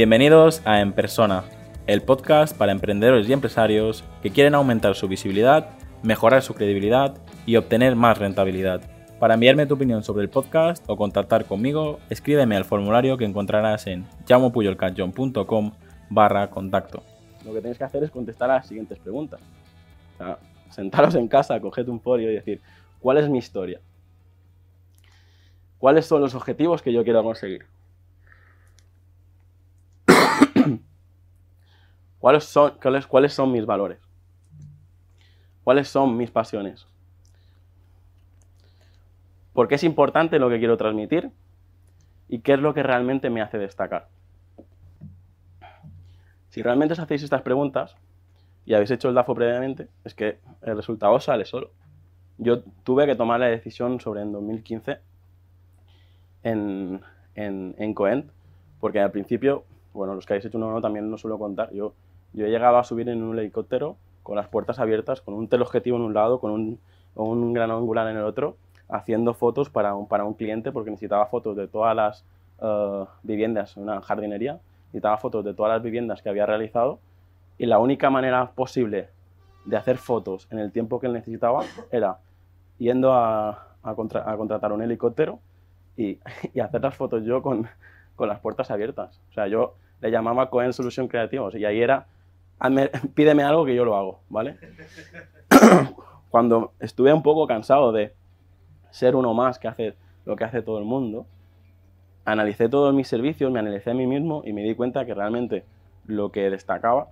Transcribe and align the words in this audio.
Bienvenidos 0.00 0.62
a 0.64 0.80
En 0.80 0.94
Persona, 0.94 1.44
el 1.86 2.00
podcast 2.00 2.56
para 2.56 2.72
emprendedores 2.72 3.28
y 3.28 3.34
empresarios 3.34 4.02
que 4.22 4.30
quieren 4.30 4.54
aumentar 4.54 4.94
su 4.94 5.08
visibilidad, 5.08 5.72
mejorar 6.02 6.40
su 6.40 6.54
credibilidad 6.54 7.18
y 7.44 7.56
obtener 7.56 7.96
más 7.96 8.16
rentabilidad. 8.16 8.80
Para 9.18 9.34
enviarme 9.34 9.66
tu 9.66 9.74
opinión 9.74 10.02
sobre 10.02 10.22
el 10.22 10.30
podcast 10.30 10.82
o 10.88 10.96
contactar 10.96 11.44
conmigo, 11.44 11.98
escríbeme 12.08 12.56
al 12.56 12.64
formulario 12.64 13.18
que 13.18 13.26
encontrarás 13.26 13.86
en 13.88 14.06
llamopuyolcanchon.com 14.24 15.72
barra 16.08 16.48
contacto. 16.48 17.02
Lo 17.44 17.52
que 17.52 17.60
tienes 17.60 17.76
que 17.76 17.84
hacer 17.84 18.02
es 18.02 18.10
contestar 18.10 18.50
a 18.50 18.54
las 18.54 18.68
siguientes 18.68 18.98
preguntas. 19.00 19.42
sentaros 20.70 21.14
en 21.14 21.28
casa, 21.28 21.60
coged 21.60 21.88
un 21.88 22.00
folio 22.00 22.30
y 22.30 22.36
decir, 22.36 22.62
¿cuál 23.00 23.18
es 23.18 23.28
mi 23.28 23.36
historia? 23.36 23.82
¿Cuáles 25.76 26.06
son 26.06 26.22
los 26.22 26.34
objetivos 26.34 26.80
que 26.80 26.90
yo 26.90 27.04
quiero 27.04 27.22
conseguir? 27.22 27.66
¿Cuáles 32.20 32.44
son, 32.44 32.74
cuáles 33.08 33.32
son 33.32 33.50
mis 33.50 33.64
valores? 33.64 33.98
¿Cuáles 35.64 35.88
son 35.88 36.16
mis 36.18 36.30
pasiones? 36.30 36.86
¿Por 39.54 39.68
qué 39.68 39.76
es 39.76 39.84
importante 39.84 40.38
lo 40.38 40.50
que 40.50 40.58
quiero 40.58 40.76
transmitir? 40.76 41.30
¿Y 42.28 42.40
qué 42.40 42.52
es 42.52 42.60
lo 42.60 42.74
que 42.74 42.82
realmente 42.82 43.30
me 43.30 43.40
hace 43.40 43.58
destacar? 43.58 44.08
Si 46.50 46.62
realmente 46.62 46.92
os 46.92 46.98
hacéis 46.98 47.22
estas 47.22 47.42
preguntas 47.42 47.96
y 48.66 48.74
habéis 48.74 48.90
hecho 48.90 49.08
el 49.08 49.14
DAFO 49.14 49.34
previamente, 49.34 49.88
es 50.04 50.14
que 50.14 50.38
el 50.62 50.76
resultado 50.76 51.18
sale 51.20 51.46
solo. 51.46 51.70
Yo 52.36 52.62
tuve 52.84 53.06
que 53.06 53.16
tomar 53.16 53.40
la 53.40 53.46
decisión 53.46 53.98
sobre 53.98 54.22
en 54.22 54.32
2015 54.32 54.98
en, 56.42 57.00
en, 57.34 57.74
en 57.78 57.94
Coent, 57.94 58.30
porque 58.78 59.00
al 59.00 59.10
principio, 59.10 59.64
bueno, 59.94 60.14
los 60.14 60.26
que 60.26 60.34
habéis 60.34 60.44
hecho 60.44 60.58
uno 60.58 60.70
no 60.70 60.80
también 60.80 61.10
no 61.10 61.16
suelo 61.16 61.38
contar, 61.38 61.72
yo 61.72 61.94
yo 62.32 62.46
he 62.46 62.50
llegado 62.50 62.78
a 62.78 62.84
subir 62.84 63.08
en 63.08 63.22
un 63.22 63.38
helicóptero 63.38 63.96
con 64.22 64.36
las 64.36 64.48
puertas 64.48 64.78
abiertas, 64.78 65.20
con 65.20 65.34
un 65.34 65.48
teleobjetivo 65.48 65.96
en 65.96 66.02
un 66.02 66.14
lado, 66.14 66.40
con 66.40 66.50
un, 66.52 66.78
un 67.14 67.52
gran 67.52 67.70
angular 67.70 68.08
en 68.08 68.16
el 68.16 68.24
otro, 68.24 68.56
haciendo 68.88 69.34
fotos 69.34 69.70
para 69.70 69.94
un, 69.94 70.06
para 70.06 70.24
un 70.24 70.34
cliente 70.34 70.72
porque 70.72 70.90
necesitaba 70.90 71.26
fotos 71.26 71.56
de 71.56 71.68
todas 71.68 71.94
las 71.96 72.24
uh, 72.58 73.06
viviendas, 73.22 73.76
una 73.76 74.00
jardinería, 74.02 74.60
necesitaba 74.86 75.16
fotos 75.18 75.44
de 75.44 75.54
todas 75.54 75.72
las 75.72 75.82
viviendas 75.82 76.22
que 76.22 76.28
había 76.28 76.46
realizado 76.46 76.98
y 77.58 77.66
la 77.66 77.78
única 77.78 78.10
manera 78.10 78.52
posible 78.52 79.08
de 79.64 79.76
hacer 79.76 79.98
fotos 79.98 80.48
en 80.50 80.58
el 80.58 80.72
tiempo 80.72 81.00
que 81.00 81.06
él 81.06 81.12
necesitaba 81.12 81.62
era 81.90 82.18
yendo 82.78 83.12
a, 83.12 83.68
a, 83.82 83.94
contra, 83.94 84.30
a 84.30 84.36
contratar 84.36 84.72
un 84.72 84.82
helicóptero 84.82 85.38
y, 85.96 86.18
y, 86.54 86.60
hacer 86.60 86.82
las 86.82 86.94
fotos 86.94 87.24
yo 87.24 87.42
con, 87.42 87.68
con 88.16 88.28
las 88.28 88.40
puertas 88.40 88.70
abiertas. 88.70 89.20
O 89.30 89.34
sea, 89.34 89.46
yo 89.46 89.74
le 90.00 90.10
llamaba 90.10 90.50
Cohen 90.50 90.72
Solution 90.72 91.08
Creativos 91.08 91.54
y 91.54 91.64
ahí 91.64 91.80
era 91.80 92.06
pídeme 93.14 93.42
algo 93.42 93.64
que 93.64 93.74
yo 93.74 93.84
lo 93.84 93.96
hago, 93.96 94.20
¿vale? 94.28 94.56
Cuando 96.30 96.72
estuve 96.78 97.12
un 97.12 97.22
poco 97.22 97.46
cansado 97.46 97.92
de 97.92 98.14
ser 98.90 99.16
uno 99.16 99.34
más 99.34 99.58
que 99.58 99.68
hace 99.68 99.94
lo 100.26 100.36
que 100.36 100.44
hace 100.44 100.62
todo 100.62 100.78
el 100.78 100.84
mundo, 100.84 101.26
analicé 102.24 102.68
todos 102.68 102.94
mis 102.94 103.08
servicios, 103.08 103.50
me 103.50 103.58
analicé 103.58 103.90
a 103.90 103.94
mí 103.94 104.06
mismo 104.06 104.42
y 104.44 104.52
me 104.52 104.62
di 104.62 104.74
cuenta 104.74 105.04
que 105.06 105.14
realmente 105.14 105.64
lo 106.06 106.30
que 106.30 106.50
destacaba 106.50 107.08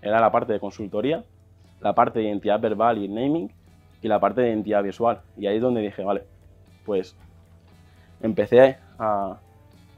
era 0.00 0.20
la 0.20 0.30
parte 0.30 0.52
de 0.52 0.60
consultoría, 0.60 1.24
la 1.80 1.94
parte 1.94 2.20
de 2.20 2.26
identidad 2.26 2.60
verbal 2.60 2.98
y 2.98 3.08
naming 3.08 3.50
y 4.00 4.08
la 4.08 4.20
parte 4.20 4.40
de 4.42 4.50
identidad 4.50 4.82
visual. 4.82 5.20
Y 5.36 5.46
ahí 5.46 5.56
es 5.56 5.62
donde 5.62 5.80
dije, 5.80 6.04
vale, 6.04 6.22
pues 6.84 7.16
empecé 8.22 8.78
a, 8.98 9.38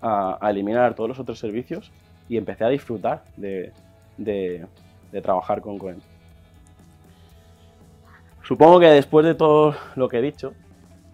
a 0.00 0.50
eliminar 0.50 0.94
todos 0.94 1.08
los 1.08 1.18
otros 1.18 1.38
servicios 1.38 1.92
y 2.28 2.36
empecé 2.36 2.64
a 2.64 2.68
disfrutar 2.68 3.22
de, 3.36 3.72
de, 4.18 4.66
trabajar 5.22 5.62
con 5.62 5.78
Cohen. 5.78 6.02
Supongo 8.42 8.80
que 8.80 8.86
después 8.86 9.24
de 9.24 9.34
todo 9.34 9.74
lo 9.94 10.08
que 10.08 10.18
he 10.18 10.22
dicho, 10.22 10.52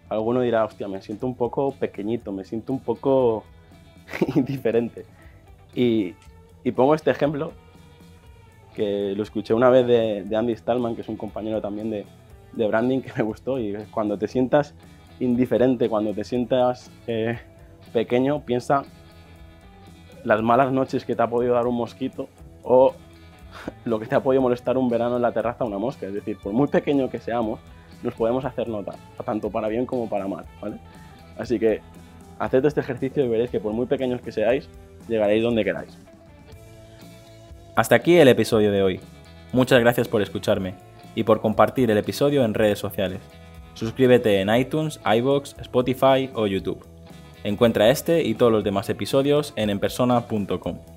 alguno 0.08 0.40
dirá, 0.40 0.64
hostia, 0.64 0.88
me 0.88 1.02
siento 1.02 1.26
un 1.26 1.34
poco 1.34 1.72
pequeñito, 1.72 2.32
me 2.32 2.44
siento 2.44 2.72
un 2.72 2.80
poco 2.80 3.44
indiferente. 4.34 5.04
Y, 5.74 6.14
pongo 6.74 6.94
este 6.94 7.10
ejemplo, 7.10 7.52
que 8.74 9.14
lo 9.16 9.22
escuché 9.22 9.54
una 9.54 9.68
vez 9.68 9.86
de, 9.86 10.36
Andy 10.36 10.56
Stallman, 10.56 10.94
que 10.94 11.02
es 11.02 11.08
un 11.08 11.16
compañero 11.16 11.60
también 11.60 11.90
de, 11.90 12.06
branding 12.52 13.00
que 13.00 13.12
me 13.16 13.22
gustó, 13.22 13.58
y 13.58 13.74
cuando 13.90 14.16
te 14.16 14.28
sientas 14.28 14.74
indiferente, 15.20 15.88
cuando 15.88 16.12
te 16.12 16.24
sientas 16.24 16.90
eh, 17.06 17.38
pequeño, 17.92 18.44
piensa 18.44 18.84
las 20.24 20.42
malas 20.42 20.72
noches 20.72 21.04
que 21.04 21.14
te 21.14 21.22
ha 21.22 21.28
podido 21.28 21.54
dar 21.54 21.66
un 21.66 21.76
mosquito 21.76 22.28
o 22.64 22.94
lo 23.84 24.00
que 24.00 24.06
te 24.06 24.14
ha 24.14 24.20
podido 24.20 24.42
molestar 24.42 24.76
un 24.76 24.88
verano 24.88 25.16
en 25.16 25.22
la 25.22 25.32
terraza 25.32 25.64
una 25.64 25.78
mosca. 25.78 26.06
Es 26.06 26.14
decir, 26.14 26.38
por 26.42 26.52
muy 26.52 26.66
pequeño 26.66 27.08
que 27.08 27.20
seamos, 27.20 27.60
nos 28.02 28.14
podemos 28.14 28.44
hacer 28.44 28.68
notar, 28.68 28.96
tanto 29.24 29.50
para 29.50 29.68
bien 29.68 29.86
como 29.86 30.08
para 30.08 30.26
mal. 30.26 30.44
¿vale? 30.60 30.78
Así 31.38 31.58
que 31.58 31.80
haced 32.38 32.64
este 32.64 32.80
ejercicio 32.80 33.24
y 33.24 33.28
veréis 33.28 33.50
que 33.50 33.60
por 33.60 33.72
muy 33.72 33.86
pequeños 33.86 34.20
que 34.20 34.32
seáis, 34.32 34.68
llegaréis 35.08 35.42
donde 35.42 35.64
queráis. 35.64 35.96
Hasta 37.76 37.94
aquí 37.94 38.16
el 38.16 38.28
episodio 38.28 38.70
de 38.70 38.82
hoy. 38.82 39.00
Muchas 39.52 39.80
gracias 39.80 40.08
por 40.08 40.22
escucharme 40.22 40.74
y 41.14 41.24
por 41.24 41.40
compartir 41.40 41.90
el 41.90 41.98
episodio 41.98 42.44
en 42.44 42.54
redes 42.54 42.78
sociales. 42.78 43.20
Suscríbete 43.74 44.40
en 44.40 44.54
iTunes, 44.54 45.00
iBox, 45.04 45.56
Spotify 45.60 46.30
o 46.34 46.46
YouTube. 46.46 46.84
Encuentra 47.42 47.90
este 47.90 48.22
y 48.22 48.34
todos 48.34 48.52
los 48.52 48.64
demás 48.64 48.88
episodios 48.88 49.52
en 49.56 49.70
enpersona.com. 49.70 50.93